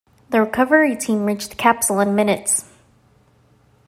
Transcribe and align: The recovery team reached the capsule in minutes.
The 0.31 0.41
recovery 0.41 0.95
team 0.95 1.25
reached 1.27 1.51
the 1.51 1.55
capsule 1.55 1.99
in 1.99 2.15
minutes. 2.15 2.65